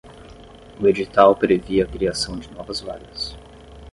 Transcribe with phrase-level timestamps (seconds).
[0.81, 3.37] O edital previa a criação de novas vagas